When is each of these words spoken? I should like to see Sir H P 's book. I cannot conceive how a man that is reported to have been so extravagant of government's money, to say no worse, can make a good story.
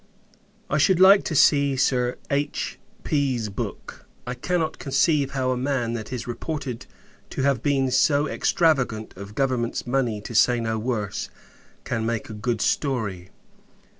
I 0.67 0.79
should 0.79 0.99
like 0.99 1.23
to 1.25 1.35
see 1.35 1.75
Sir 1.77 2.17
H 2.31 2.79
P 3.03 3.37
's 3.37 3.49
book. 3.49 4.07
I 4.25 4.33
cannot 4.33 4.79
conceive 4.79 5.33
how 5.33 5.51
a 5.51 5.57
man 5.57 5.93
that 5.93 6.11
is 6.11 6.25
reported 6.25 6.87
to 7.29 7.43
have 7.43 7.61
been 7.61 7.91
so 7.91 8.27
extravagant 8.27 9.15
of 9.15 9.35
government's 9.35 9.85
money, 9.85 10.19
to 10.19 10.33
say 10.33 10.59
no 10.59 10.79
worse, 10.79 11.29
can 11.83 12.03
make 12.03 12.31
a 12.31 12.33
good 12.33 12.61
story. 12.61 13.29